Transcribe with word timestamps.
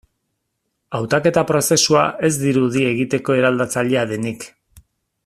Hautaketa 0.99 1.43
prozesua 1.51 2.05
ez 2.29 2.33
dirudi 2.45 2.89
egiteko 2.95 3.39
eraldatzailea 3.43 4.07
denik. 4.15 4.49